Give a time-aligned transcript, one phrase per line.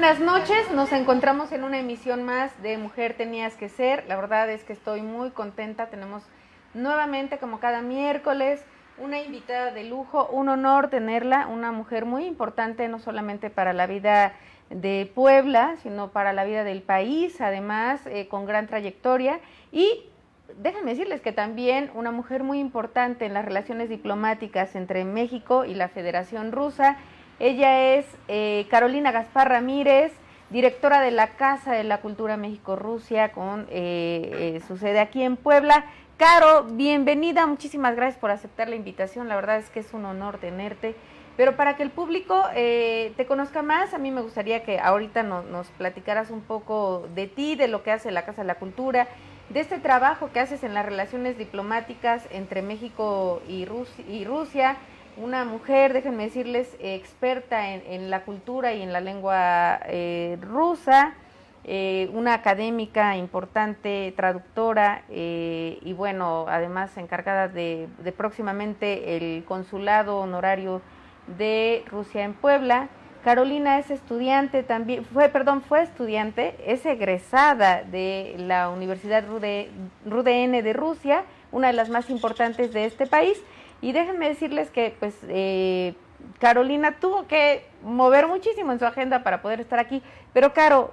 [0.00, 0.70] buenas noches.
[0.72, 4.06] Nos encontramos en una emisión más de Mujer Tenías que Ser.
[4.08, 5.90] La verdad es que estoy muy contenta.
[5.90, 6.22] Tenemos
[6.72, 8.64] nuevamente, como cada miércoles,
[8.96, 10.26] una invitada de lujo.
[10.32, 14.32] Un honor tenerla, una mujer muy importante, no solamente para la vida
[14.70, 19.38] de Puebla, sino para la vida del país, además, eh, con gran trayectoria.
[19.70, 20.06] Y
[20.56, 25.74] déjenme decirles que también una mujer muy importante en las relaciones diplomáticas entre México y
[25.74, 26.96] la Federación Rusa.
[27.40, 30.12] Ella es eh, Carolina Gaspar Ramírez,
[30.50, 35.38] directora de la Casa de la Cultura México-Rusia, con eh, eh, su sede aquí en
[35.38, 35.86] Puebla.
[36.18, 40.36] Caro, bienvenida, muchísimas gracias por aceptar la invitación, la verdad es que es un honor
[40.36, 40.94] tenerte.
[41.38, 45.68] Pero para que el público te conozca más, a mí me gustaría que ahorita nos
[45.68, 49.08] platicaras un poco de ti, de lo que hace la Casa de la Cultura,
[49.48, 53.66] de este trabajo que haces en las relaciones diplomáticas entre México y,
[54.06, 54.76] y Rusia,
[55.20, 61.14] una mujer, déjenme decirles, experta en, la cultura y en la lengua eh, rusa,
[61.64, 70.80] eh, una académica importante, traductora eh, y bueno, además encargada de, próximamente el consulado honorario
[71.38, 72.88] de Rusia en Puebla.
[73.22, 80.72] Carolina es estudiante también, fue, perdón, fue estudiante, es egresada de la Universidad Rudn de
[80.72, 83.38] Rusia, una de las más importantes de este país
[83.80, 85.94] y déjenme decirles que, pues, eh,
[86.38, 90.02] Carolina tuvo que mover muchísimo en su agenda para poder estar aquí.
[90.32, 90.92] Pero, Caro,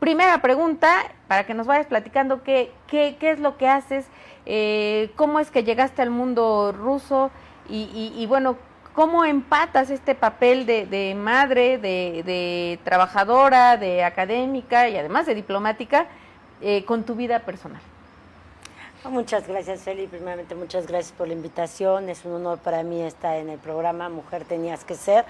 [0.00, 0.88] primera pregunta,
[1.28, 4.06] para que nos vayas platicando qué, qué, qué es lo que haces,
[4.44, 7.30] eh, cómo es que llegaste al mundo ruso
[7.68, 8.56] y, y, bueno,
[8.94, 16.06] cómo empatas este papel de, madre, de, de, trabajadora, de académica y además de diplomática
[16.60, 17.82] eh, con tu vida personal.
[19.10, 20.08] Muchas gracias, Eli.
[20.08, 22.08] Primeramente, muchas gracias por la invitación.
[22.08, 25.24] Es un honor para mí estar en el programa Mujer Tenías que Ser.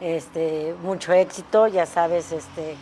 [0.00, 2.76] Este, mucho éxito, ya sabes, este,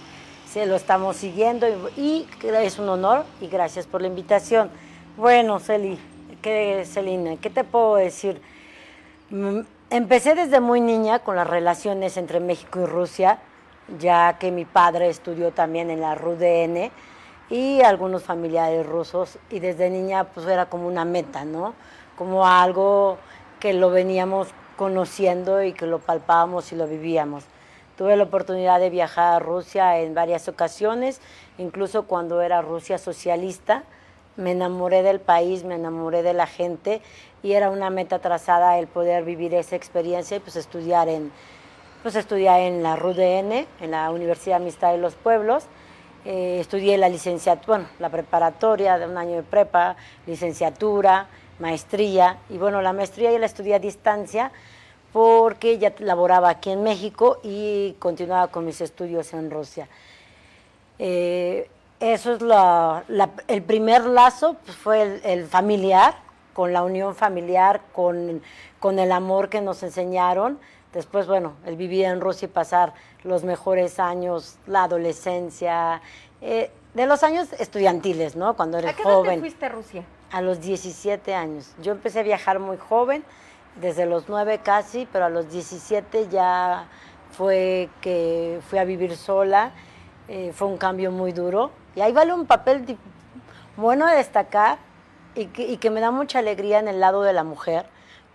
[0.51, 1.67] se lo estamos siguiendo
[1.97, 4.71] y, es un honor y gracias por la invitación.
[5.17, 5.99] Bueno, Celi,
[6.43, 8.41] ¿qué, Celina, ¿qué te puedo decir?
[9.31, 13.39] Mm, empecé desde muy niña con las relaciones entre México y Rusia,
[13.99, 16.91] ya que mi padre estudió también en la RUDN
[17.51, 21.75] y algunos familiares rusos y desde niña pues era como una meta, ¿no?
[22.17, 23.19] Como algo
[23.61, 27.45] que lo veníamos conociendo y que lo palpábamos y lo vivíamos.
[27.97, 31.21] Tuve la oportunidad de viajar a Rusia en varias ocasiones,
[31.59, 33.85] incluso cuando era Rusia socialista.
[34.37, 37.03] Me enamoré del país, me enamoré de la gente
[37.45, 41.31] y era una meta trazada el poder vivir esa experiencia y pues estudiar en,
[42.03, 45.69] pues estudiar en la RUDN, en la Universidad Amistad de los Pueblos
[46.25, 49.97] eh, estudié la licenciatura, bueno, la preparatoria de un año de prepa,
[50.27, 51.27] licenciatura,
[51.59, 54.51] maestría, y bueno, la maestría ya la estudié a distancia
[55.13, 59.89] porque ya laboraba aquí en México y continuaba con mis estudios en Rusia.
[60.99, 61.69] Eh,
[62.01, 62.43] eso es
[63.49, 66.17] el primer lazo, pues, fue el, familiar,
[66.53, 68.43] con la unión familiar, con,
[68.81, 70.59] con el amor que nos enseñaron.
[70.95, 72.95] Después, bueno, el vivir en Rusia y pasar
[73.25, 76.01] los mejores años, la adolescencia,
[76.41, 78.55] eh, de los años estudiantiles, ¿no?
[78.55, 79.41] Cuando eres ¿A qué joven.
[79.41, 80.05] fuiste a Rusia?
[80.31, 81.75] A los 17 años.
[81.83, 83.25] Yo empecé a viajar muy joven,
[83.81, 86.87] desde los 9 casi, pero a los 17 ya
[87.33, 89.73] fue que fui a vivir sola.
[90.29, 91.73] Eh, fue un cambio muy duro.
[91.97, 92.97] Y ahí vale un papel
[93.77, 94.79] bueno de destacar
[95.35, 97.87] y que, y que me da mucha alegría en el lado de la mujer.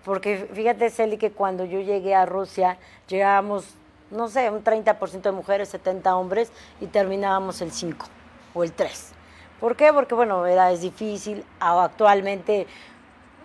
[0.10, 3.76] Porque fíjate, Celi, que cuando yo llegué a Rusia, llegábamos
[4.10, 6.52] no sé, un 30% de mujeres, 70 hombres
[6.82, 8.08] y terminábamos el 5
[8.56, 9.12] o el 3.
[9.60, 9.94] ¿Por qué?
[9.94, 11.46] Porque, bueno, era, es difícil.
[11.60, 12.66] Actualmente,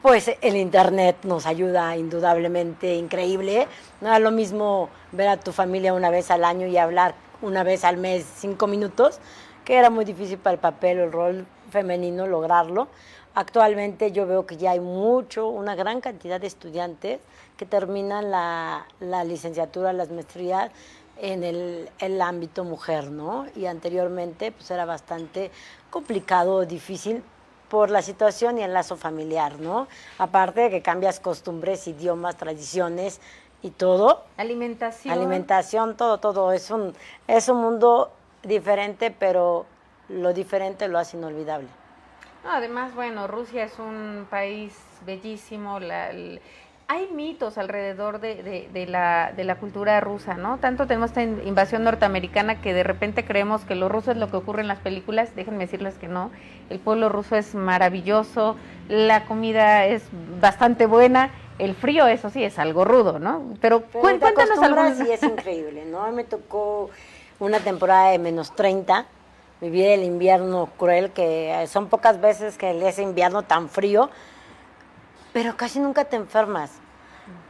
[0.00, 3.68] pues el Internet nos ayuda indudablemente increíble.
[4.00, 7.62] No era lo mismo ver a tu familia una vez al año y hablar una
[7.62, 9.20] vez al mes, cinco minutos,
[9.66, 12.88] que era muy difícil para el papel o el rol femenino lograrlo.
[13.34, 17.20] Actualmente yo veo que ya hay mucho, una gran cantidad de estudiantes
[17.56, 18.86] que terminan la,
[19.24, 20.70] licenciatura, las maestrías
[21.16, 23.46] en el, ámbito mujer, ¿no?
[23.56, 25.50] Y anteriormente pues era bastante
[25.90, 27.24] complicado, difícil
[27.68, 29.88] por la situación y el lazo familiar, ¿no?
[30.18, 33.20] Aparte de que cambias costumbres, idiomas, tradiciones
[33.62, 34.22] y todo.
[34.36, 35.12] Alimentación.
[35.12, 36.52] Alimentación, todo, todo.
[36.52, 36.94] Es un,
[37.26, 38.12] es un mundo
[38.44, 39.66] diferente, pero
[40.08, 41.66] lo diferente lo hace inolvidable
[42.50, 45.78] además, bueno, Rusia es un país bellísimo,
[46.86, 50.58] hay mitos alrededor de, de, la, de la cultura rusa, ¿no?
[50.58, 54.36] Tanto tenemos esta invasión norteamericana que de repente creemos que lo ruso es lo que
[54.36, 56.30] ocurre en las películas, déjenme decirles que no,
[56.68, 58.56] el pueblo ruso es maravilloso,
[58.88, 60.04] la comida es
[60.40, 63.54] bastante buena, el frío, eso sí, es algo rudo, ¿no?
[63.60, 64.94] Pero, cuéntanos algo.
[64.94, 66.10] Sí, es increíble, ¿no?
[66.12, 66.90] Me tocó
[67.38, 69.06] una temporada de menos 30,
[69.64, 74.10] vivir el invierno cruel, que son pocas veces que ese invierno tan frío,
[75.32, 76.70] pero casi nunca te enfermas.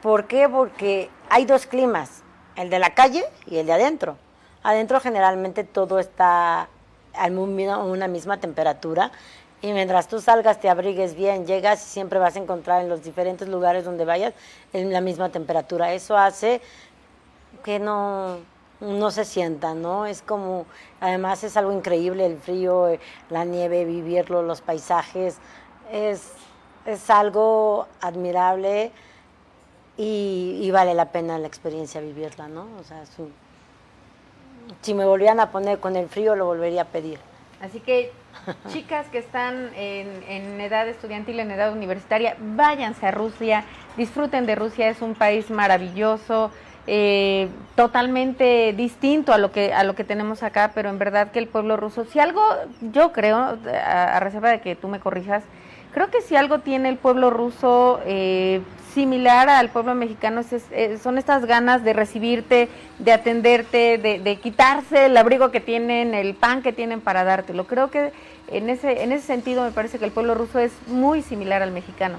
[0.01, 0.49] ¿Por qué?
[0.49, 2.23] Porque hay dos climas,
[2.57, 4.17] el de la calle y el de adentro.
[4.63, 6.69] Adentro generalmente todo está
[7.17, 9.11] a una misma temperatura
[9.61, 13.03] y mientras tú salgas, te abrigues bien, llegas y siempre vas a encontrar en los
[13.03, 14.35] diferentes lugares donde vayas
[14.73, 15.93] en la misma temperatura.
[15.93, 16.61] Eso hace
[17.65, 18.39] que no,
[18.85, 20.07] no se sienta, ¿no?
[20.07, 20.67] Es como,
[21.01, 23.01] además es algo increíble el frío, eh,
[23.31, 25.39] la nieve, vivirlo, los paisajes,
[25.91, 26.33] es,
[26.87, 28.93] es algo admirable
[29.97, 32.67] y, vale la pena la experiencia vivirla, ¿no?
[32.81, 33.05] O sea,
[34.81, 37.19] si me volvían a poner con el frío, lo volvería a pedir.
[37.61, 38.13] Así que,
[38.69, 43.65] chicas que están en, edad estudiantil, en edad universitaria, váyanse a Rusia,
[43.97, 46.51] disfruten de Rusia, es un país maravilloso,
[46.87, 51.39] eh, totalmente distinto a lo que a lo que tenemos acá, pero en verdad que
[51.39, 52.43] el pueblo ruso, si algo,
[52.93, 55.43] yo creo, a, reserva de que tú me corrijas,
[55.93, 58.61] creo que si algo tiene el pueblo ruso eh,
[58.95, 62.69] similar al pueblo mexicano eh, son estas ganas de recibirte,
[63.01, 67.67] de atenderte, de, quitarse el abrigo que tienen, el pan que tienen para dártelo.
[67.67, 68.13] Creo que
[68.49, 71.73] en ese, en ese sentido me parece que el pueblo ruso es muy similar al
[71.73, 72.19] mexicano.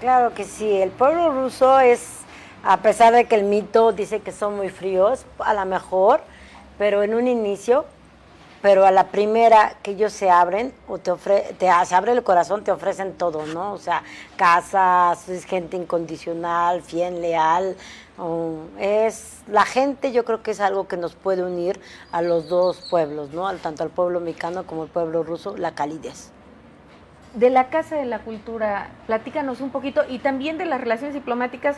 [0.00, 2.20] Claro que sí, el pueblo ruso es,
[2.62, 6.20] a pesar de que el mito dice que son muy fríos, a lo mejor,
[6.78, 7.84] pero en un inicio
[8.62, 12.22] pero a la primera que ellos se abren o te, ofre, te se abre el
[12.22, 13.72] corazón, te ofrecen todo, ¿no?
[13.72, 14.02] O sea,
[14.36, 17.76] casas, es gente incondicional, fiel, leal.
[18.78, 21.80] es la gente, yo creo que es algo que nos puede unir
[22.12, 23.50] a los dos pueblos, ¿no?
[23.56, 26.30] Tanto al pueblo mexicano como al pueblo ruso, la calidez.
[27.34, 31.76] De la Casa de la Cultura, platícanos un poquito y también de las relaciones diplomáticas.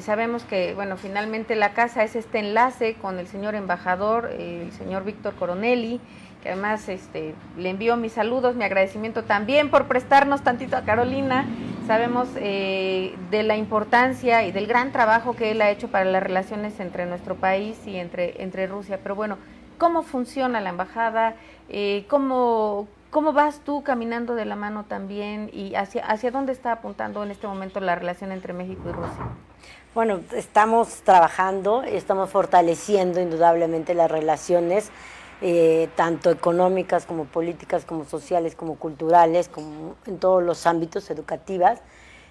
[0.00, 5.04] Sabemos que, bueno, finalmente la Casa es este enlace con el señor embajador, el señor
[5.04, 6.00] Víctor Coronelli,
[6.42, 11.46] que además este, le envío mis saludos, mi agradecimiento también por prestarnos tantito a Carolina.
[11.86, 16.22] Sabemos eh, de la importancia y del gran trabajo que él ha hecho para las
[16.22, 19.00] relaciones entre nuestro país y entre, entre Rusia.
[19.02, 19.38] Pero bueno,
[19.78, 21.34] ¿cómo funciona la embajada?
[21.70, 26.72] Eh, ¿cómo, ¿Cómo vas tú caminando de la mano también y hacia, hacia dónde está
[26.72, 29.24] apuntando en este momento la relación entre México y Rusia?
[29.94, 34.90] Bueno, estamos trabajando, estamos fortaleciendo indudablemente las relaciones
[35.40, 41.80] eh, tanto económicas como políticas, como sociales, como culturales, como en todos los ámbitos educativas,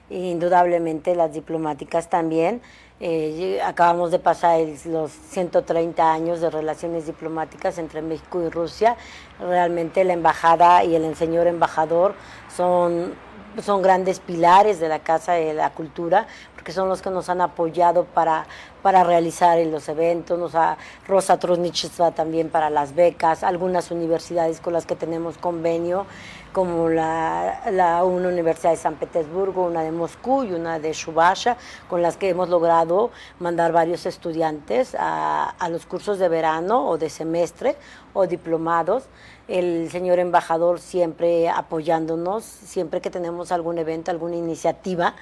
[0.09, 2.61] e indudablemente las diplomáticas también.
[2.99, 8.97] Eh, acabamos de pasar los 130 años de relaciones diplomáticas entre México y Rusia.
[9.39, 12.13] Realmente la embajada y el señor embajador
[12.53, 13.13] son
[13.61, 17.41] son grandes pilares de la Casa de la Cultura, porque son los que nos han
[17.41, 18.45] apoyado para,
[18.81, 24.73] para realizar los eventos, nos ha, Rosa Trusnicheva también para las becas, algunas universidades con
[24.73, 26.05] las que tenemos convenio,
[26.53, 31.57] como la, la, una universidad de San Petersburgo, una de Moscú y una de Shubasha,
[31.89, 36.97] con las que hemos logrado mandar varios estudiantes a, a los cursos de verano o
[36.97, 37.75] de semestre
[38.13, 39.05] o diplomados
[39.53, 45.13] el señor embajador siempre apoyándonos, siempre que tenemos algún evento, alguna iniciativa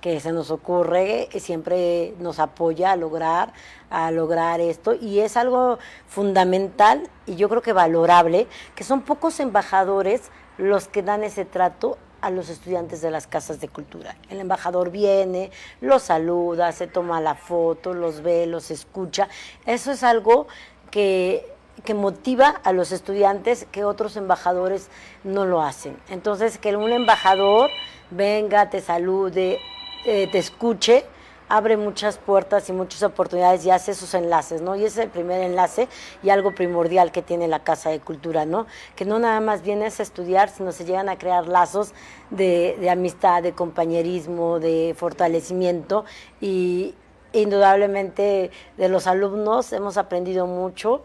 [0.00, 3.52] que se nos ocurre, siempre nos apoya a lograr,
[3.90, 4.94] a lograr esto.
[4.94, 11.02] Y es algo fundamental y yo creo que valorable, que son pocos embajadores los que
[11.02, 14.16] dan ese trato a los estudiantes de las casas de cultura.
[14.30, 15.50] El embajador viene,
[15.82, 19.28] los saluda, se toma la foto, los ve, los escucha.
[19.66, 20.46] Eso es algo
[20.90, 24.88] que que motiva a los estudiantes que otros embajadores
[25.24, 25.96] no lo hacen.
[26.08, 27.70] Entonces, que un embajador
[28.10, 29.58] venga, te salude,
[30.04, 31.04] eh, te escuche,
[31.48, 34.76] abre muchas puertas y muchas oportunidades y hace esos enlaces, ¿no?
[34.76, 35.88] Y ese es el primer enlace
[36.22, 38.66] y algo primordial que tiene la Casa de Cultura, ¿no?
[38.96, 41.92] Que no nada más vienes a estudiar, sino se llegan a crear lazos
[42.30, 46.04] de, de amistad, de compañerismo, de fortalecimiento
[46.40, 46.94] y
[47.32, 51.02] indudablemente de los alumnos hemos aprendido mucho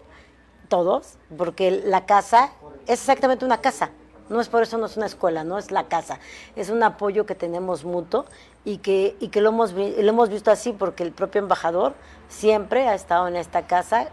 [0.70, 2.52] todos, porque la casa
[2.88, 3.90] es exactamente una casa.
[4.30, 6.20] No es por eso no es una escuela, no es la casa.
[6.56, 8.26] Es un apoyo que tenemos mutuo
[8.64, 11.96] y que, y que lo, hemos, lo hemos visto así porque el propio embajador
[12.30, 14.10] siempre ha estado en esta casa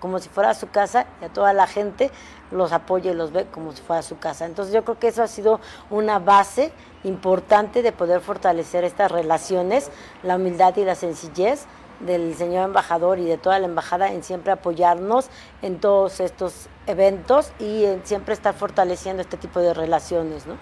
[0.00, 2.10] como si fuera su casa y a toda la gente
[2.50, 4.44] los apoya y los ve como si fuera su casa.
[4.44, 6.72] Entonces yo creo que eso ha sido una base
[7.04, 9.90] importante de poder fortalecer estas relaciones,
[10.22, 11.64] la humildad y la sencillez
[12.06, 15.28] del señor embajador y de toda la embajada en siempre apoyarnos
[15.62, 20.56] en todos estos eventos y en siempre estar fortaleciendo este tipo de relaciones, ¿no?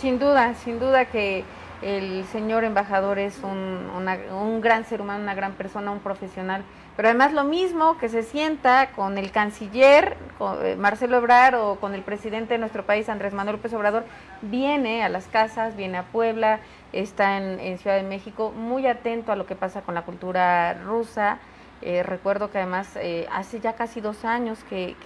[0.00, 1.44] Sin duda, sin duda que
[1.82, 3.90] El señor embajador es un,
[4.32, 6.62] un gran ser humano, una gran persona, un profesional.
[6.96, 10.16] Pero además lo mismo que se sienta con el canciller
[10.62, 14.04] eh, Marcelo Ebrard o con el presidente de nuestro país, Andrés Manuel López Obrador,
[14.40, 16.60] viene a las casas, viene a Puebla,
[16.92, 21.38] está en Ciudad de México, muy atento a lo que pasa con la cultura rusa
[21.82, 24.96] eh, recuerdo que además eh, hace ya casi dos años que,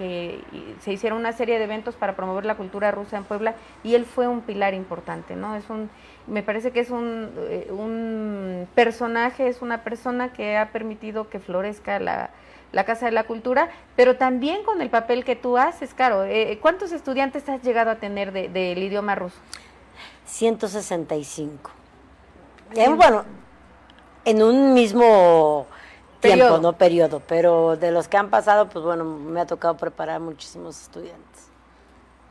[0.80, 4.04] se hicieron una serie de eventos para promover la cultura rusa en Puebla y él
[4.04, 5.56] fue un pilar importante, ¿no?
[5.56, 5.90] Es un,
[6.28, 11.40] me parece que es un, eh, un personaje, es una persona que ha permitido que
[11.40, 12.30] florezca la,
[12.87, 16.25] Casa de la Cultura, pero también con el papel que tú haces, Caro.
[16.60, 19.40] ¿Cuántos estudiantes has llegado a tener del de, idioma ruso?
[20.26, 21.71] 165.
[22.97, 23.25] bueno,
[24.25, 25.66] en un mismo
[26.21, 30.21] tiempo, no periodo, pero de los que han pasado, pues bueno, me ha tocado preparar
[30.21, 31.49] muchísimos estudiantes.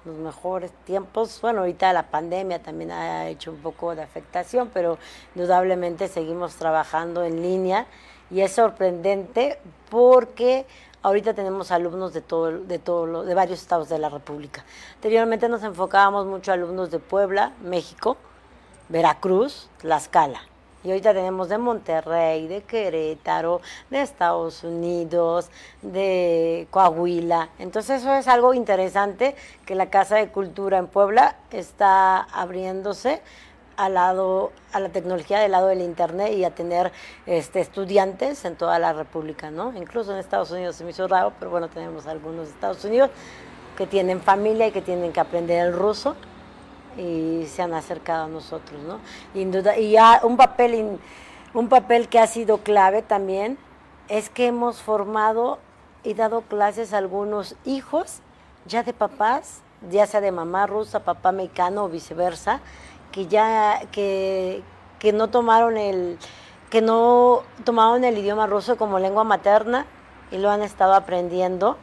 [0.05, 4.97] Los mejores tiempos, bueno, ahorita la pandemia también ha hecho un poco de afectación, pero
[5.35, 7.85] indudablemente seguimos trabajando en línea
[8.31, 9.59] y es sorprendente
[9.89, 10.65] porque
[11.03, 14.65] ahorita tenemos alumnos de todo, de de varios estados de la República.
[14.95, 18.17] Anteriormente nos enfocábamos mucho a alumnos de Puebla, México,
[18.89, 20.41] Veracruz, Tlaxcala
[20.83, 25.49] y ahorita tenemos de Monterrey, de Querétaro, de Estados Unidos,
[25.81, 27.49] de Coahuila.
[27.59, 33.21] Entonces eso es algo interesante que la Casa de Cultura en Puebla está abriéndose
[33.79, 36.91] al lado a la tecnología del lado del internet y a tener
[37.25, 39.71] este estudiantes en toda la república, ¿no?
[39.77, 43.09] Incluso en Estados Unidos se me hizo raro, pero bueno, tenemos algunos de Estados Unidos
[43.77, 46.17] que tienen familia y que tienen que aprender el ruso
[46.98, 49.00] y se han acercado a nosotros, ¿no?
[49.33, 49.48] Y,
[49.79, 51.00] y ya un papel,
[51.53, 53.57] un papel que ha sido clave también
[54.09, 55.57] es que hemos formado
[56.03, 58.19] y dado clases a algunos hijos
[58.65, 62.59] ya de papás, ya sea de mamá rusa, papá mexicano o viceversa,
[63.19, 64.63] que ya que,
[64.97, 66.17] que no tomaron el
[66.69, 69.85] que no tomaron el idioma ruso como lengua materna
[70.31, 71.75] y lo han estado aprendiendo.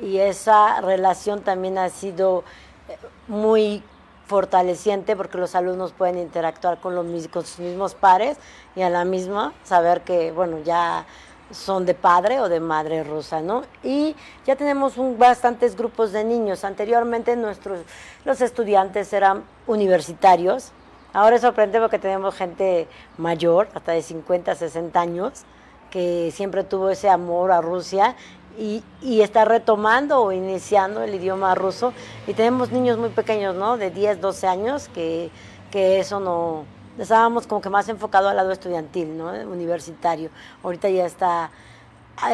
[0.00, 2.44] Y esa relación también ha sido
[2.88, 3.82] eh, muy
[4.26, 8.36] fortaleciente porque los alumnos pueden interactuar con, los, con sus mismos pares
[8.76, 11.04] y a la misma saber que, bueno, ya
[11.50, 13.62] son de padre o de madre rusa, ¿no?
[13.82, 16.64] Y ya tenemos un, bastantes grupos de niños.
[16.64, 17.80] Anteriormente nuestros,
[18.24, 20.72] los estudiantes eran universitarios.
[21.12, 25.44] Ahora es sorprendente porque tenemos gente mayor, hasta de 50, 60 años,
[25.90, 28.16] que siempre tuvo ese amor a Rusia
[28.58, 31.92] y, y, está retomando o iniciando el idioma ruso.
[32.26, 33.76] Y tenemos niños muy pequeños, ¿no?
[33.76, 35.30] De 10, 12 años, que,
[35.70, 36.64] que eso no...
[36.98, 39.30] Estábamos como que más enfocado al lado estudiantil, ¿no?
[39.30, 40.30] Universitario.
[40.62, 41.50] Ahorita ya está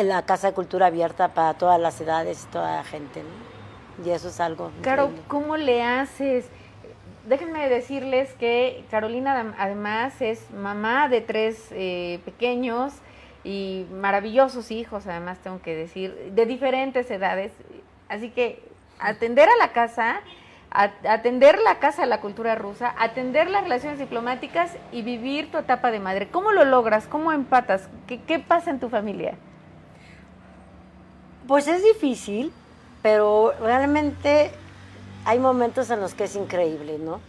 [0.05, 4.07] la Casa de Cultura abierta para todas las edades y toda la gente, ¿no?
[4.07, 4.71] Y eso es algo...
[4.81, 6.47] Claro, ¿cómo le haces?
[7.27, 12.95] Déjenme decirles que Carolina además es mamá de tres eh, pequeños,
[13.45, 17.53] y maravillosos hijos, además tengo que decir, de diferentes edades.
[18.09, 18.63] Así que
[18.99, 20.21] atender a la casa,
[20.73, 25.91] atender la casa a la cultura rusa, atender las relaciones diplomáticas y vivir tu etapa
[25.91, 26.29] de madre.
[26.29, 27.07] ¿Cómo lo logras?
[27.07, 27.89] ¿Cómo empatas?
[28.07, 29.35] ¿Qué, qué pasa en tu familia?
[31.47, 32.53] Pues es difícil,
[33.03, 34.51] pero realmente
[35.25, 37.21] hay momentos en los que es increíble, ¿no?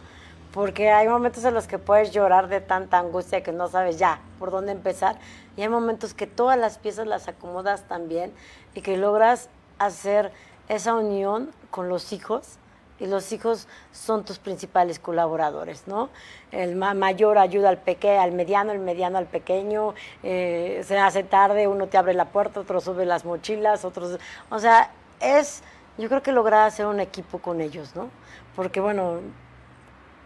[0.53, 4.19] porque hay momentos en los que puedes llorar de tanta angustia que no sabes ya
[4.37, 5.17] por dónde empezar
[5.57, 8.31] y hay momentos que todas las piezas las acomodas también
[8.75, 10.31] y que logras hacer
[10.69, 12.59] esa unión con los hijos
[12.99, 16.09] y los hijos son tus principales colaboradores, ¿no?
[16.51, 21.67] El mayor ayuda al pequeño, al mediano, el mediano al pequeño, eh, se hace tarde,
[21.67, 24.19] uno te abre la puerta, otro sube las mochilas, otros,
[24.49, 25.63] o sea, es,
[25.97, 28.09] yo creo que lograr hacer un equipo con ellos, ¿no?
[28.55, 29.19] Porque bueno,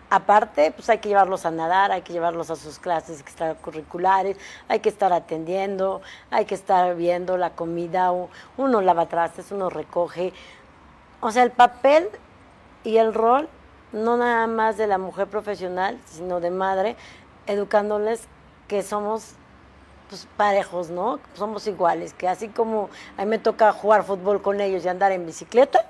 [0.10, 4.38] Aparte, pues hay que llevarlos a nadar, hay que llevarlos a sus clases extracurriculares,
[4.70, 8.14] hay que estar atendiendo, hay que estar viendo la comida,
[8.56, 10.32] uno lava trastes, uno recoge.
[11.20, 12.08] O sea, el papel
[12.88, 13.50] y el rol,
[13.91, 16.96] no nada más de la mujer profesional, sino de madre,
[17.46, 18.29] educándoles
[18.70, 19.34] que somos
[20.08, 21.20] pues, parejos, ¿no?
[21.34, 25.12] Somos iguales, que así como a mí me toca jugar fútbol con ellos y andar
[25.12, 25.86] en bicicleta,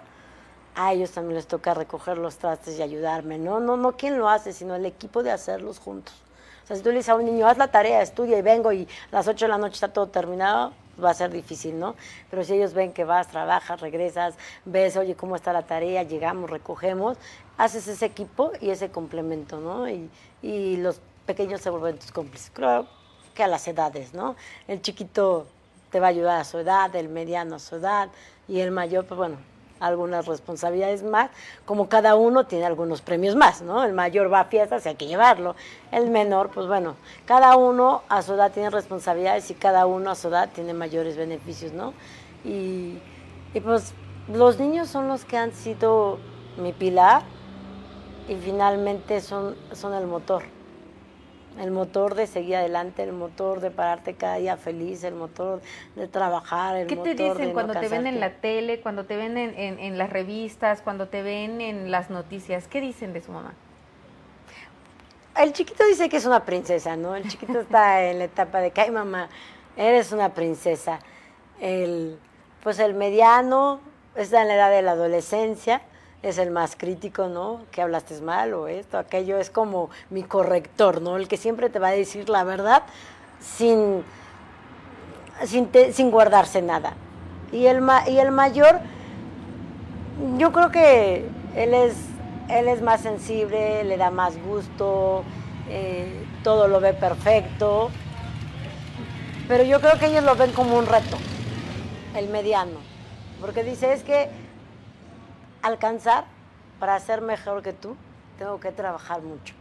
[0.73, 3.59] a ellos también les toca recoger los trastes y ayudarme, ¿no?
[3.59, 6.15] No, no quién lo hace, sino el equipo de hacerlos juntos.
[6.63, 8.71] O sea, si tú le dices a un niño, haz la tarea, estudia y vengo
[8.71, 10.73] y a las 8 de la noche está todo terminado,
[11.03, 11.95] va a ser difícil, ¿no?
[12.29, 14.35] Pero si ellos ven que vas, trabajas, regresas,
[14.65, 17.17] ves, oye, cómo está la tarea, llegamos, recogemos,
[17.57, 19.87] haces ese equipo y ese complemento, ¿no?
[19.89, 20.09] Y,
[20.77, 22.51] los pequeños se vuelven tus cómplices.
[22.51, 22.87] Claro
[23.33, 24.35] que a las edades, ¿no?
[24.67, 25.47] El chiquito
[25.91, 28.09] te va a ayudar a su edad, el mediano a su edad
[28.47, 29.37] y el mayor, pues bueno,
[29.79, 31.29] algunas responsabilidades más,
[31.65, 33.83] como cada uno tiene algunos premios más, ¿no?
[33.83, 35.55] El mayor va a fiestas y hay que llevarlo.
[35.91, 40.15] El menor, pues bueno, cada uno a su edad tiene responsabilidades y cada uno a
[40.15, 41.93] su edad tiene mayores beneficios, ¿no?
[42.43, 42.99] Y,
[43.53, 43.93] y pues
[44.27, 46.19] los niños son los que han sido
[46.57, 47.21] mi pilar
[48.27, 50.56] y finalmente son, son el motor
[51.59, 55.61] el motor de seguir adelante, el motor de pararte cada día feliz, el motor
[55.95, 58.81] de trabajar, el ¿Qué motor te dicen de cuando no te ven en la tele,
[58.81, 62.67] cuando te ven en, en- en las revistas, cuando te ven en las noticias?
[62.67, 63.53] ¿Qué dicen de su mamá?
[65.35, 67.15] El chiquito dice que es una princesa, ¿no?
[67.15, 69.29] El chiquito está en la etapa de que, ay mamá,
[69.75, 70.99] eres una princesa.
[71.59, 72.17] El,
[72.63, 73.79] pues el mediano
[74.15, 75.81] está en la edad de la adolescencia,
[76.23, 77.61] es el más crítico, ¿no?
[77.71, 81.17] Que hablaste mal o esto, aquello, es como mi corrector, ¿no?
[81.17, 82.83] El que siempre te va a decir la verdad
[83.39, 84.03] sin,
[85.45, 86.93] sin, sin guardarse nada.
[87.51, 88.79] Y el, y el mayor,
[90.37, 91.95] yo creo que él es,
[92.49, 95.23] él es más sensible, le da más gusto,
[95.69, 97.89] eh, todo lo ve perfecto.
[99.47, 101.17] Pero yo creo que ellos lo ven como un reto,
[102.15, 102.79] el mediano.
[103.39, 104.29] Porque dice, es que
[105.61, 106.25] alcanzar
[106.79, 107.95] para ser mejor que tú,
[108.37, 109.53] tengo que trabajar mucho.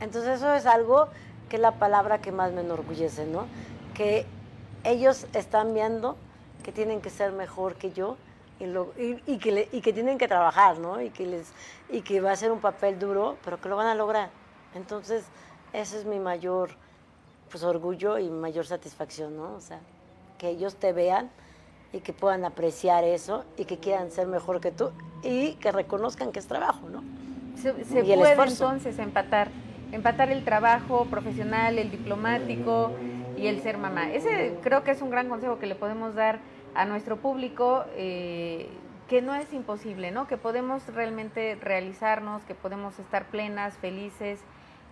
[0.00, 1.08] Entonces eso es algo
[1.48, 3.46] que es la palabra que más me enorgullece, ¿no?
[3.94, 4.26] Que
[4.84, 6.16] ellos están viendo
[6.62, 8.16] que tienen que ser mejor que yo
[8.58, 11.00] y, lo- y- que, y que tienen que trabajar, ¿no?
[11.00, 11.52] Y que, les,
[11.88, 14.28] y que va a ser un papel duro, pero que lo van a lograr.
[14.74, 15.24] Entonces,
[15.72, 16.70] ese es mi mayor
[17.50, 19.54] pues, orgullo y mayor satisfacción, ¿no?
[19.54, 19.80] O sea,
[20.38, 21.30] que ellos te vean
[21.92, 26.32] y que puedan apreciar eso y que quieran ser mejor que tú y que reconozcan
[26.32, 27.02] que es trabajo, ¿no?
[27.56, 28.64] Se, se Y el puede esfuerzo.
[28.64, 29.48] entonces empatar,
[29.92, 32.92] empatar el trabajo profesional, el diplomático
[33.36, 34.10] y el ser mamá.
[34.12, 36.38] Ese creo que es un gran consejo que le podemos dar
[36.74, 38.68] a nuestro público, eh,
[39.08, 40.28] que no es imposible, ¿no?
[40.28, 44.38] Que podemos realmente realizarnos, que podemos estar plenas, felices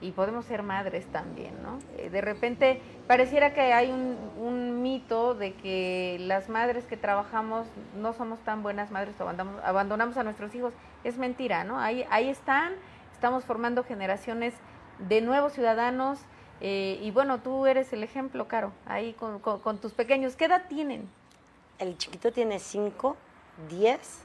[0.01, 1.79] y podemos ser madres también, ¿no?
[1.97, 8.13] Eh, de repente pareciera que hay un, mito de que las madres que trabajamos no
[8.13, 10.73] somos tan buenas madres o abandonamos, a nuestros hijos.
[11.05, 11.81] Es mentira, ¿no?
[11.81, 12.73] Ahí, ahí están,
[13.13, 14.55] estamos formando generaciones
[14.99, 16.21] de nuevos ciudadanos
[16.61, 20.37] eh, y bueno, tú eres el ejemplo, Caro, ahí con, tus pequeños.
[20.37, 21.09] ¿Qué edad tienen?
[21.79, 23.17] El chiquito tiene 5,
[23.69, 24.21] 10,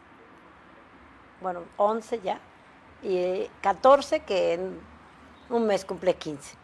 [1.42, 2.40] bueno, 11 ya,
[3.04, 4.93] y eh, 14 que en
[5.50, 6.56] un mes cumple 15.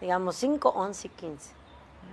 [0.00, 1.54] Digamos 5, 11 y 15.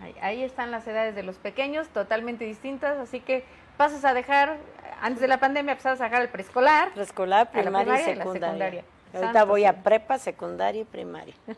[0.01, 3.45] Ahí, ahí están las edades de los pequeños, totalmente distintas, así que
[3.77, 4.57] pasas a dejar,
[5.01, 6.93] antes de la pandemia pasas a dejar el preescolar.
[6.93, 8.47] Preescolar, primaria, primaria y secundaria.
[8.47, 8.83] secundaria.
[9.13, 11.35] Ahorita Santo voy a prepa, secundaria y primaria.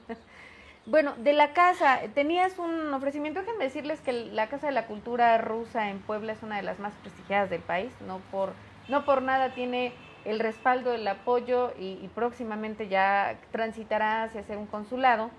[0.87, 5.37] Bueno, de la casa, tenías un ofrecimiento, déjenme decirles que la Casa de la Cultura
[5.37, 8.53] Rusa en Puebla es una de las más prestigiadas del país, no por,
[8.87, 9.91] no por nada tiene
[10.27, 15.29] el respaldo, el apoyo y, y próximamente ya transitará hacia ser un consulado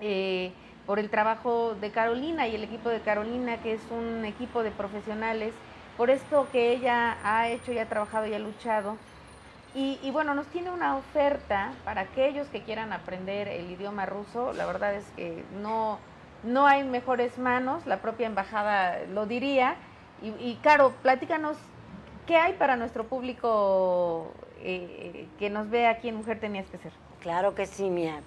[0.00, 0.52] eh,
[0.86, 4.72] por el trabajo de Carolina y el equipo de Carolina, que es un equipo de
[4.72, 5.54] profesionales,
[5.96, 8.96] por esto que ella ha hecho y ha trabajado y ha luchado.
[9.76, 14.52] Y, y bueno, nos tiene una oferta para aquellos que quieran aprender el idioma ruso.
[14.52, 16.00] La verdad es que no,
[16.42, 19.76] no hay mejores manos, la propia embajada lo diría.
[20.22, 21.56] Y, y Caro, platícanos,
[22.30, 24.30] ¿qué hay para nuestro público
[24.62, 26.92] eh, que nos ve aquí en Mujer Tenías que Ser?
[27.18, 28.20] Claro que sí, mía.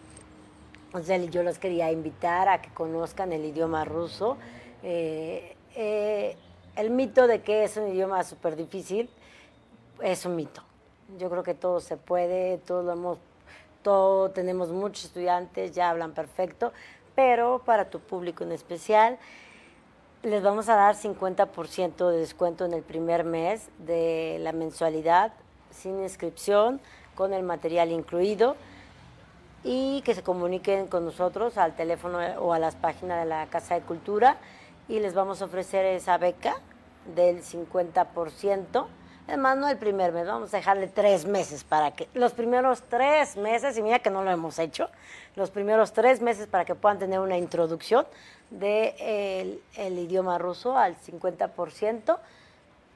[0.91, 4.35] O sea, yo los quería invitar a que conozcan el idioma ruso.
[4.83, 6.35] Eh, eh,
[6.75, 9.09] el mito de que es un idioma súper difícil
[10.01, 10.61] es un mito.
[11.17, 13.19] Yo creo que todo se puede, todos hemos,
[13.83, 16.73] todo, tenemos muchos estudiantes, ya hablan perfecto,
[17.15, 19.17] pero para tu público en especial,
[20.23, 25.33] les vamos a dar 50% de descuento en el primer mes de la mensualidad,
[25.69, 26.79] sin inscripción,
[27.13, 28.55] con el material incluido
[29.65, 33.75] y que se comuniquen con nosotros al teléfono o a las páginas de la Casa
[33.75, 34.37] de Cultura
[34.87, 36.55] y les vamos a ofrecer esa beca
[37.15, 38.85] del 50%.
[39.27, 43.37] Además, no el primer mes, vamos a dejarle tres meses para que, los primeros tres
[43.37, 44.89] meses, y mira que no lo hemos hecho,
[45.35, 48.05] los primeros tres meses para que puedan tener una introducción
[48.49, 52.17] del de el idioma ruso al 50%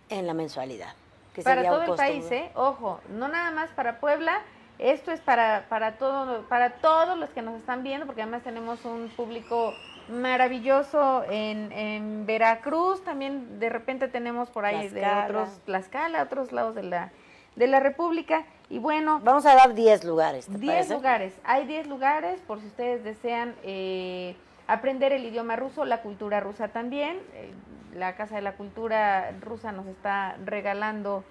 [0.10, 0.94] en la mensualidad.
[1.34, 2.52] que para sería todo el país, ¿eh?
[2.56, 4.42] Ojo, no nada más para Puebla,
[4.80, 8.84] esto es para, para, todo, para todos los que nos están viendo, porque además tenemos
[8.86, 9.74] un público
[10.10, 16.76] maravilloso en, en Veracruz, también de repente tenemos por ahí de otros, Tlaxcala, otros lados
[16.76, 17.12] de la,
[17.56, 20.94] de la República, y bueno, Vamos a dar 10 lugares, ¿te 10 parece?
[20.94, 21.34] lugares.
[21.44, 24.36] Hay 10 lugares por si ustedes desean eh,
[24.68, 27.18] aprender el idioma ruso, la cultura rusa también.
[27.34, 27.52] Eh,
[27.96, 31.24] la Casa de la Cultura Rusa nos está regalando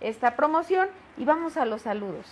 [0.00, 2.24] esta promoción y vamos a los saludos.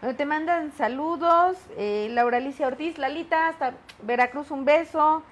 [0.00, 5.22] Te mandan saludos, eh, Laura Alicia Ortiz, Lalita, hasta Veracruz un beso,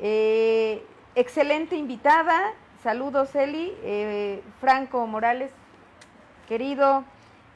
[0.00, 5.50] eh, excelente invitada, saludos Eli, eh, Franco Morales,
[6.48, 7.04] querido,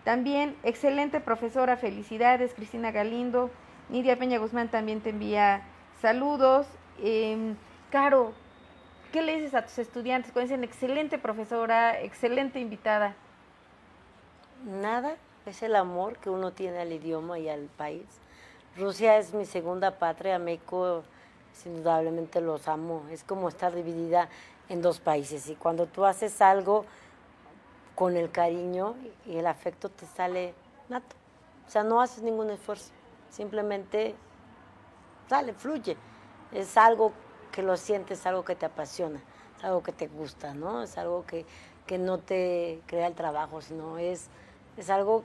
[0.05, 3.51] también excelente profesora, felicidades, Cristina Galindo,
[3.91, 5.63] Nidia Peña Guzmán también te envía
[6.01, 6.67] saludos,
[7.03, 7.57] em,
[7.91, 8.33] Caro,
[9.13, 13.15] ¿Qué le dices a tus estudiantes cuando dicen excelente profesora, excelente invitada?
[14.65, 18.07] Nada, es el amor que uno tiene al idioma y al país.
[18.77, 21.03] Rusia es mi segunda patria, México
[21.67, 23.05] indudablemente los amo.
[23.11, 24.29] Es como estar dividida
[24.69, 26.85] en dos países y cuando tú haces algo
[27.95, 28.95] con el cariño
[29.27, 30.55] y el afecto te sale
[30.89, 31.15] nato.
[31.67, 32.91] O sea, no haces ningún esfuerzo,
[33.31, 34.15] simplemente
[35.29, 35.97] sale, fluye.
[36.53, 37.13] Es algo
[37.51, 39.21] que lo sientes, algo que te apasiona,
[39.57, 40.83] es algo que te gusta, ¿no?
[40.83, 41.47] Es algo que,
[41.99, 44.29] no te crea el trabajo, sino es,
[44.77, 45.25] es algo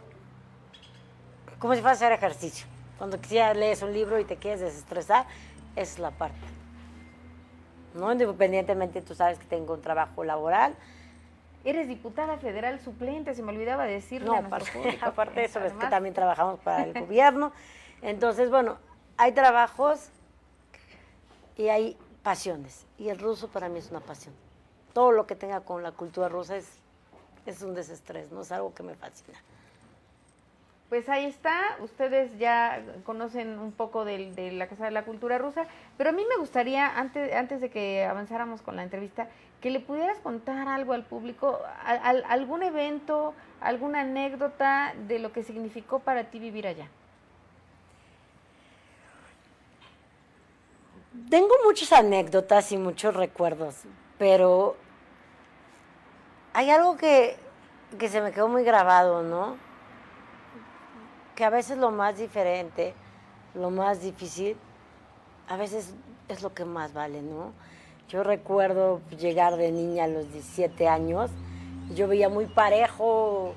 [1.60, 2.68] como si fuera a hacer ejercicio.
[2.98, 5.26] Cuando quisieras lees un libro y te quieres desestresar,
[5.76, 6.38] esa es la parte.
[7.94, 8.12] ¿No?
[8.12, 10.76] Independientemente, tú sabes que tengo un trabajo laboral.
[11.64, 14.34] Eres diputada federal suplente, se me olvidaba decirlo.
[14.34, 17.52] No, aparte, aparte de eso, es que también trabajamos para el gobierno.
[18.02, 18.78] Entonces, bueno,
[19.18, 20.10] hay trabajos
[21.58, 22.86] y hay pasiones.
[22.98, 24.34] Y el ruso para mí es una pasión.
[24.94, 26.80] Todo lo que tenga con la cultura rusa es,
[27.48, 28.42] es un desestrés, ¿no?
[28.42, 29.38] Es algo que me fascina.
[30.90, 35.68] Pues ahí está, ustedes ya conocen un poco de, la Casa de la Cultura Rusa,
[35.98, 39.28] pero a mí me gustaría, antes, antes de que avanzáramos con la entrevista,
[39.60, 41.60] que le pudieras contar algo al público,
[42.30, 46.88] algún evento, alguna anécdota de lo que significó para ti vivir allá.
[51.30, 53.84] Tengo muchas anécdotas y muchos recuerdos,
[54.18, 54.78] pero
[56.58, 57.38] hay algo que,
[58.10, 59.58] se me quedó muy grabado, ¿no?
[61.36, 62.96] Que a veces lo más diferente,
[63.54, 64.58] lo más difícil,
[65.48, 65.94] a veces
[66.28, 67.52] es lo que más vale, ¿no?
[68.10, 71.30] Yo recuerdo llegar de niña a los 17 años,
[71.94, 73.54] yo veía muy parejo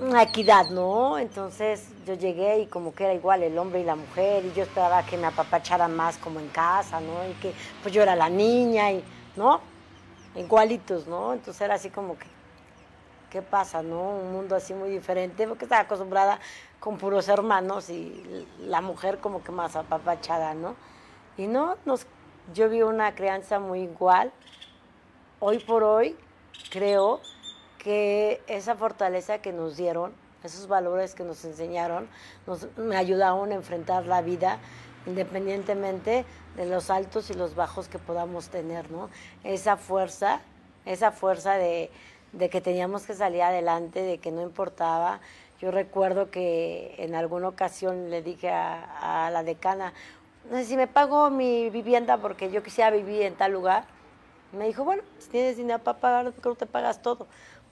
[0.00, 1.16] una equidad, ¿no?
[1.16, 4.64] Entonces yo llegué y como que era igual el hombre y la mujer y yo
[4.64, 7.24] esperaba que me apapacharan más como en casa, ¿no?
[7.30, 7.54] Y que
[7.84, 9.04] pues yo era la niña y,
[9.36, 9.75] ¿no?
[10.36, 11.32] Igualitos, ¿no?
[11.32, 12.26] Entonces era así como que,
[13.30, 14.18] ¿qué pasa, no?
[14.18, 16.38] Un mundo así muy diferente porque estaba acostumbrada
[16.80, 20.76] con puros hermanos y la mujer como que más apapachada, ¿no?
[21.36, 22.06] Y no, nos,
[22.54, 24.32] yo vi una crianza muy igual.
[25.40, 26.16] Hoy por hoy
[26.70, 27.20] creo
[27.78, 32.08] que esa fortaleza que nos dieron, esos valores que nos enseñaron,
[32.46, 34.58] nos me ayudaron a enfrentar la vida
[35.06, 36.24] independientemente
[36.56, 39.10] de los altos y los bajos que podamos tener, ¿no?
[39.44, 40.40] Esa fuerza,
[40.84, 41.90] esa fuerza de,
[42.50, 45.20] que teníamos que salir adelante, de que no importaba.
[45.60, 49.92] Yo recuerdo que en alguna ocasión le dije a, la decana,
[50.50, 53.84] no sé si me pago mi vivienda porque yo quisiera vivir en tal lugar.
[54.52, 57.26] Me dijo, bueno, si tienes dinero para pagar, ¿por qué no te pagas todo?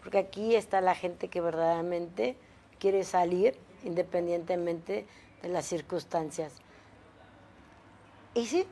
[0.05, 2.37] porque aquí está la gente que verdaderamente
[2.79, 5.07] quiere salir independientemente
[5.41, 6.53] de las circunstancias.
[8.35, 8.67] Y sí,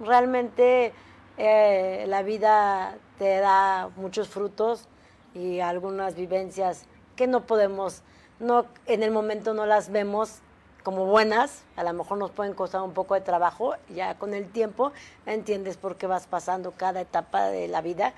[0.00, 0.92] realmente
[1.38, 4.86] eh, la vida te da muchos frutos
[5.34, 6.84] y algunas vivencias
[7.16, 8.02] que no podemos,
[8.38, 10.40] no, en el momento no las vemos
[10.82, 14.50] como buenas, a lo mejor nos pueden costar un poco de trabajo, ya con el
[14.50, 14.92] tiempo
[15.26, 18.12] entiendes por qué vas pasando cada etapa de la vida,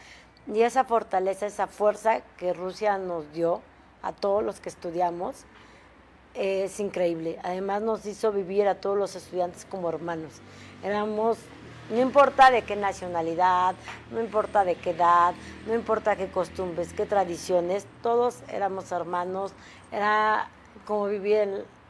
[0.53, 3.61] y esa fortaleza, esa fuerza que Rusia nos dio
[4.03, 5.45] a todos los que estudiamos
[6.35, 7.39] es increíble.
[7.43, 10.41] Además nos hizo vivir a todos los estudiantes como hermanos.
[10.83, 11.39] Éramos,
[11.91, 13.75] no importa de qué nacionalidad,
[14.11, 15.35] no importa de qué edad,
[15.67, 19.53] no importa qué costumbres, qué tradiciones, todos éramos hermanos.
[19.91, 20.49] Era
[20.87, 21.37] como vivir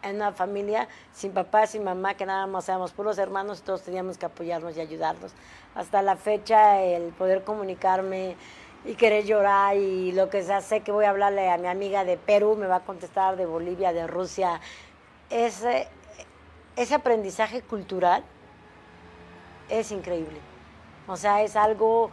[0.03, 3.83] en, una familia sin papá, sin mamá, que nada más éramos puros hermanos y todos
[3.83, 5.33] teníamos que apoyarnos y ayudarnos.
[5.74, 8.37] Hasta la fecha, el poder comunicarme
[8.84, 12.04] y querer llorar y lo que sea, sé que voy a hablarle a mi amiga
[12.04, 14.60] de Perú, me va a contestar de Bolivia, de Rusia.
[15.28, 15.88] Ese,
[16.76, 18.24] ese aprendizaje cultural
[19.68, 20.38] es increíble.
[21.06, 22.10] O sea, es algo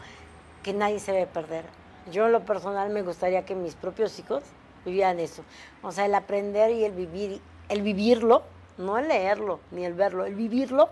[0.64, 1.66] que nadie se debe perder.
[2.12, 4.44] Yo en lo personal me gustaría que mis propios hijos
[4.86, 5.44] vivieran eso.
[5.82, 8.44] O sea, el aprender y el vivir el vivirlo,
[8.78, 10.90] no el leerlo ni el verlo, el vivirlo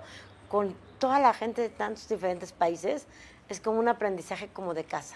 [0.50, 3.08] con toda la gente de tantos diferentes países
[3.50, 5.16] es como un aprendizaje como de casa,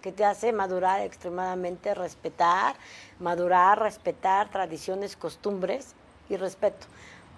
[0.00, 2.76] que te hace madurar extremadamente, respetar,
[3.18, 5.94] madurar, respetar tradiciones, costumbres
[6.28, 6.86] y respeto.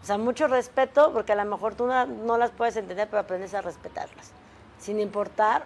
[0.03, 3.21] O sea, mucho respeto porque a lo mejor tú no, no las puedes entender, pero
[3.21, 4.33] aprendes a respetarlas,
[4.79, 5.65] sin importar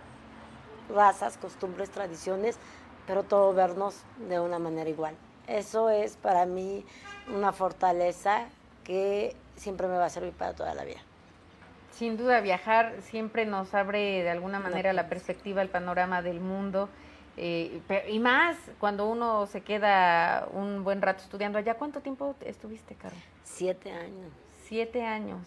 [0.95, 2.59] razas, costumbres, tradiciones,
[3.07, 5.17] pero todo vernos de una manera igual.
[5.47, 6.85] Eso es para mí
[7.35, 8.47] una fortaleza
[8.85, 11.01] que siempre me va a servir para toda la vida.
[11.97, 16.91] Sin duda, viajar siempre nos abre de alguna manera la perspectiva, el panorama del mundo.
[17.39, 17.81] Eh,
[18.11, 21.75] y más cuando uno se queda un buen rato estudiando allá.
[21.75, 23.23] ¿Cuánto tiempo estuviste, Carlos?
[23.45, 24.31] Siete años.
[24.67, 25.41] Siete años.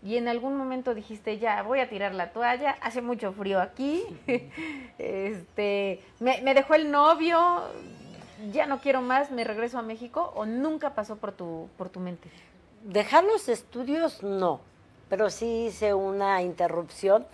[0.00, 4.04] Y en algún momento dijiste, ya, voy a tirar la toalla, hace mucho frío aquí,
[4.98, 7.64] este, me, me, dejó el novio,
[8.52, 11.98] ya no quiero más, me regreso a México, o nunca pasó por tu, por tu
[11.98, 12.30] mente?
[12.84, 14.60] Dejar los estudios, no,
[15.08, 17.26] pero sí hice una interrupción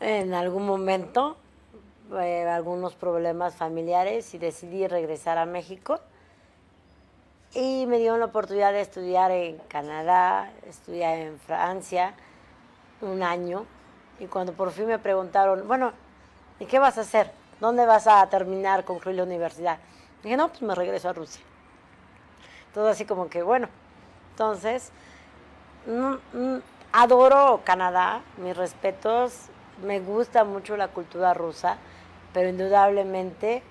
[0.00, 1.36] en algún momento,
[2.20, 6.00] eh, algunos problemas familiares y decidí regresar a México
[7.54, 12.14] y me dieron la oportunidad de estudiar en Canadá, estudiar en Francia
[13.02, 13.66] un año.
[14.18, 15.92] Y cuando por fin me preguntaron, bueno,
[16.58, 17.30] ¿y qué vas a hacer?
[17.60, 19.78] ¿Dónde vas a terminar, concluir la universidad?
[20.22, 21.42] dije, no, pues me regreso a Rusia.
[22.72, 23.68] Todo así como que, bueno.
[24.30, 24.90] Entonces,
[26.92, 29.48] adoro Canadá, mis respetos,
[29.84, 31.78] me gusta mucho la cultura rusa,
[32.32, 33.62] pero indudablemente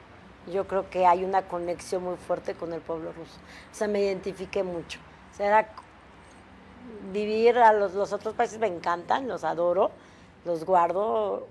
[0.51, 3.39] yo creo que hay una conexión muy fuerte con el pueblo ruso.
[3.71, 4.99] O sea, me identifiqué mucho.
[5.31, 5.69] O sea,
[7.11, 9.91] vivir a los, otros países me encantan, los adoro,
[10.45, 11.47] los guardo,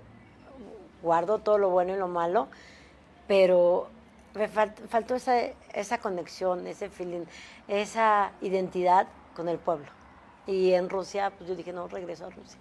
[1.01, 2.47] guardo todo lo bueno y lo malo,
[3.27, 3.87] pero
[4.35, 7.25] me faltó esa conexión, ese feeling,
[7.67, 10.00] esa identidad con el pueblo.
[10.47, 12.59] Y en Rusia, pues yo dije, no, regreso a Rusia.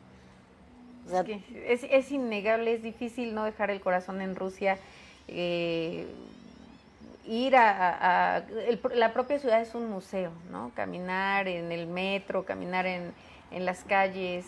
[1.67, 4.79] es, es innegable, es difícil no dejar el corazón en Rusia
[5.33, 6.07] eh,
[7.25, 8.45] ir a,
[8.95, 10.73] la propia ciudad es un museo, ¿no?
[10.75, 13.13] Caminar en el metro, caminar en,
[13.53, 14.47] en las calles,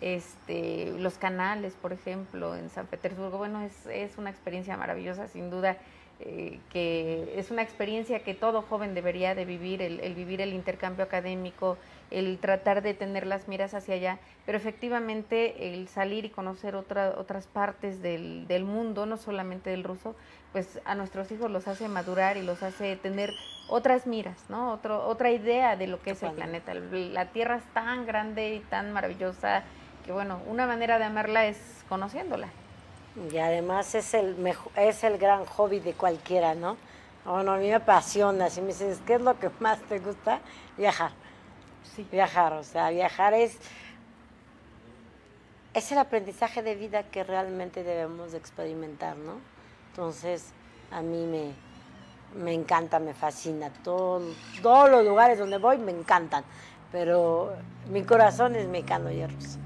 [0.00, 5.50] este, los canales, por ejemplo, en San Petersburgo, bueno, es, es una experiencia maravillosa, sin
[5.50, 5.76] duda,
[6.20, 10.54] eh, que es una experiencia que todo joven debería de vivir, el, el, vivir el
[10.54, 11.76] intercambio académico,
[12.18, 17.14] el tratar de tener las miras hacia allá, pero efectivamente el salir y conocer otra,
[17.18, 20.14] otras partes del, del mundo, no solamente del ruso,
[20.52, 23.30] pues a nuestros hijos los hace madurar y los hace tener
[23.68, 24.72] otras miras, ¿no?
[24.72, 26.74] Otro, otra idea de lo que es el planeta.
[26.74, 29.64] La Tierra es tan grande y tan maravillosa
[30.04, 32.48] que, bueno, una manera de amarla es conociéndola.
[33.32, 36.76] Y además es el, mejor, es el gran hobby de cualquiera, ¿no?
[37.24, 38.50] Bueno, a mí me apasiona.
[38.50, 40.40] Si me dices, ¿qué es lo que más te gusta?
[40.76, 41.12] Viajar.
[41.84, 42.06] Sí.
[42.10, 43.58] Viajar, o sea, viajar es,
[45.74, 49.34] es el aprendizaje de vida que realmente debemos de experimentar, ¿no?
[49.90, 50.52] Entonces,
[50.90, 51.52] a mí me,
[52.42, 53.70] me encanta, me fascina.
[53.82, 54.22] Todo,
[54.62, 56.44] todos los lugares donde voy me encantan.
[56.90, 57.52] Pero
[57.90, 59.58] mi corazón es mexicano ruso.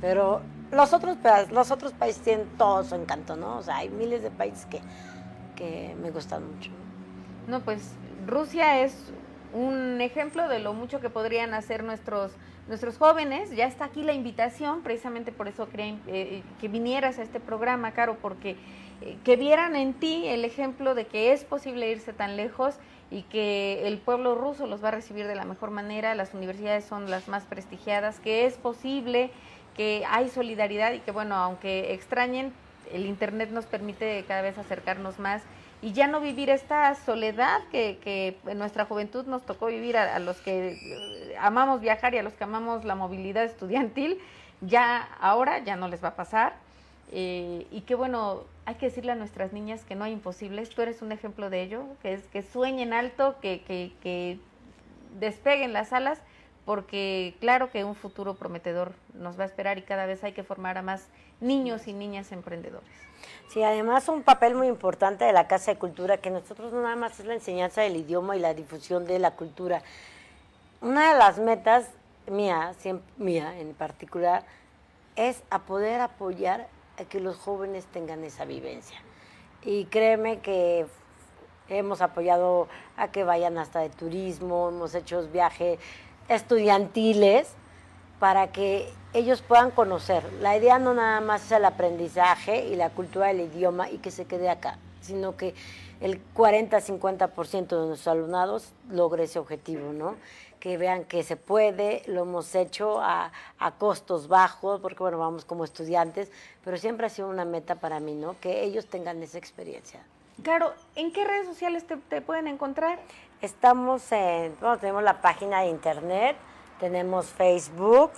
[0.00, 1.16] Pero los otros,
[1.50, 3.58] los otros países tienen todo su encanto, ¿no?
[3.58, 4.80] O sea, hay miles de países que,
[5.54, 6.70] que me gustan mucho.
[7.46, 7.92] No, pues
[8.26, 8.94] Rusia es
[9.52, 12.32] un ejemplo de lo mucho que podrían hacer nuestros
[12.68, 13.50] nuestros jóvenes.
[13.50, 17.92] Ya está aquí la invitación, precisamente por eso quería eh, que vinieras a este programa,
[17.92, 18.56] Caro, porque
[19.00, 22.76] eh, que vieran en ti el ejemplo de que es posible irse tan lejos
[23.10, 26.84] y que el pueblo ruso los va a recibir de la mejor manera, las universidades
[26.84, 29.30] son las más prestigiadas, que es posible,
[29.76, 32.52] que hay solidaridad y que bueno, aunque extrañen,
[32.92, 35.42] el Internet nos permite cada vez acercarnos más
[35.82, 40.18] y ya no vivir esta soledad que, que en nuestra juventud nos tocó vivir a,
[40.20, 44.18] los que eh, amamos viajar y a los que amamos la movilidad estudiantil,
[44.60, 46.54] ya ahora ya no les va a pasar.
[47.10, 50.82] Eh, y que bueno, hay que decirle a nuestras niñas que no hay imposibles, tú
[50.82, 54.38] eres un ejemplo de ello, que es que sueñen alto, que, que, que
[55.18, 56.22] despeguen las alas,
[56.64, 60.44] porque claro que un futuro prometedor nos va a esperar y cada vez hay que
[60.44, 61.08] formar a más
[61.40, 62.88] niños y niñas emprendedores.
[63.48, 66.96] Sí, además un papel muy importante de la Casa de Cultura, que nosotros no nada
[66.96, 69.82] más es la enseñanza del idioma y la difusión de la cultura.
[70.80, 71.88] Una de las metas
[72.26, 72.72] mía,
[73.18, 74.44] mía en particular,
[75.16, 78.98] es a poder apoyar a que los jóvenes tengan esa vivencia.
[79.62, 80.86] Y créeme que
[81.68, 85.78] hemos apoyado a que vayan hasta de turismo, hemos hecho viajes
[86.36, 87.48] estudiantiles
[88.18, 90.22] para que ellos puedan conocer.
[90.40, 94.10] La idea no nada más es el aprendizaje y la cultura del idioma y que
[94.10, 95.54] se quede acá, sino que
[96.00, 100.16] el 40-50% de nuestros alumnados logre ese objetivo, ¿no?
[100.58, 105.44] Que vean que se puede, lo hemos hecho a, a, costos bajos, porque bueno, vamos
[105.44, 106.30] como estudiantes,
[106.64, 108.38] pero siempre ha sido una meta para mí, ¿no?
[108.40, 110.00] Que ellos tengan esa experiencia.
[110.42, 112.98] Claro, ¿en qué redes sociales te, te pueden encontrar?
[113.40, 116.36] Estamos en, bueno, tenemos la página de internet,
[116.80, 118.12] tenemos Facebook,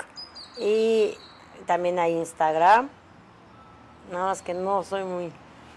[0.58, 1.16] y
[1.66, 2.88] también hay Instagram.
[4.10, 5.32] Nada más que no soy muy...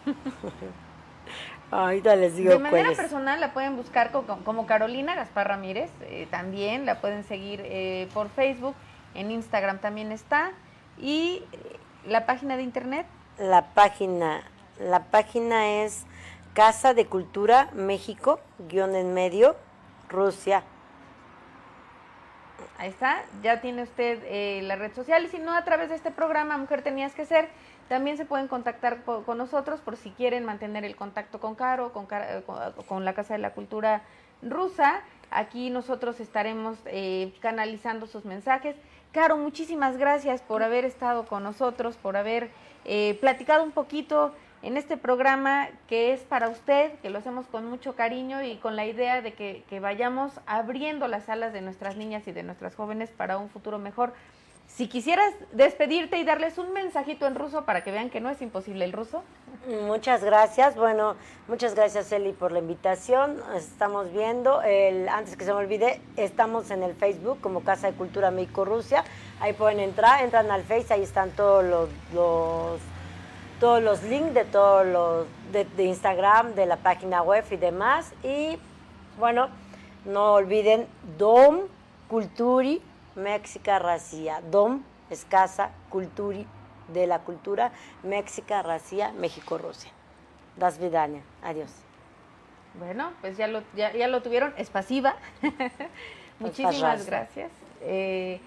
[1.72, 6.86] Ahorita les digo De manera personal la pueden buscar como, Carolina Gaspar Ramírez, eh, también
[6.86, 8.74] la pueden seguir eh, por Facebook,
[9.16, 10.52] en Instagram también está.
[10.98, 13.06] ¿Y eh, la página de internet?
[13.38, 14.44] La página,
[14.80, 16.06] la página es
[16.58, 19.56] Casa de Cultura México, guion en medio,
[20.10, 20.64] Rusia.
[22.80, 25.96] Ahí está, ya tiene usted eh, la red social y si no a través de
[25.96, 27.48] este programa Mujer Tenías que Ser,
[27.90, 32.08] también se pueden contactar con nosotros por si quieren mantener el contacto con Caro, con,
[32.88, 34.02] con la Casa de la Cultura
[34.42, 35.02] Rusa.
[35.30, 38.76] Aquí nosotros estaremos eh, canalizando sus mensajes.
[39.12, 42.50] Caro, muchísimas gracias por haber estado con nosotros, por haber
[42.84, 47.70] eh, platicado un poquito en este programa que es para usted, que lo hacemos con
[47.70, 52.28] mucho cariño y con la idea de que, vayamos abriendo las alas de nuestras niñas
[52.28, 54.14] y de nuestras jóvenes para un futuro mejor.
[54.68, 58.42] Si quisieras despedirte y darles un mensajito en ruso para que vean que no es
[58.42, 59.24] imposible el ruso.
[59.86, 60.76] Muchas gracias.
[60.76, 61.16] Bueno,
[61.48, 63.42] muchas gracias Eli por la invitación.
[63.56, 64.60] Estamos viendo,
[65.10, 69.06] antes que se me olvide, estamos en el Facebook como Casa de Cultura México Rusia.
[69.40, 72.80] Ahí pueden entrar, entran al Face, ahí están todos los,
[73.60, 78.14] todos los links de todos los de, de Instagram, de la página web y demás.
[78.24, 78.58] Y
[79.18, 79.50] bueno,
[80.06, 81.62] no olviden Dom
[82.08, 82.82] Culturi
[83.16, 86.46] Méxica Racia, Dom Escasa Culturi
[86.94, 87.72] de la Cultura
[88.04, 89.92] Méxica Racia, México Rusia.
[90.56, 91.22] Das vidania.
[91.44, 91.72] Adiós.
[92.80, 95.16] Bueno, pues ya lo, ya, lo tuvieron, es pasiva.
[96.40, 97.52] Muchísimas gracias.
[97.82, 98.40] Eh,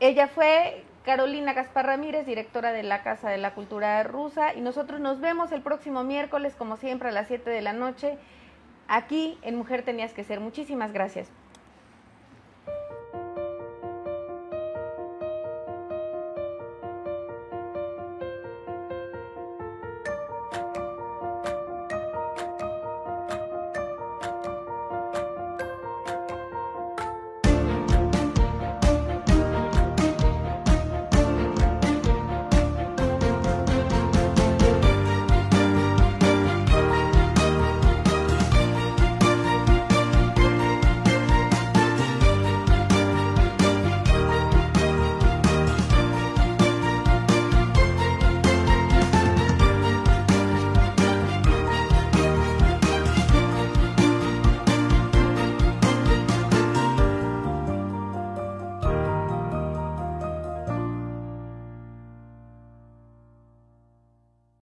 [0.00, 5.00] ella fue Carolina Gaspar Ramírez, directora de la Casa de la Cultura Rusa, y nosotros
[5.00, 8.18] nos vemos el próximo miércoles, como siempre, a las 7 de la noche,
[8.88, 10.40] aquí en Mujer Tenías que Ser.
[10.40, 11.30] Muchísimas gracias.